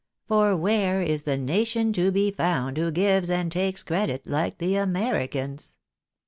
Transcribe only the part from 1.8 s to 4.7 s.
to be found who gives and takes credit like